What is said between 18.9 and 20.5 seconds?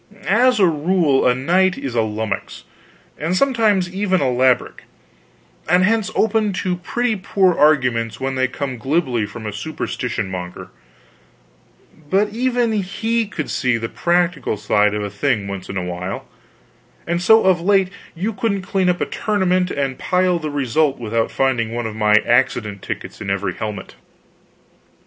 a tournament and pile the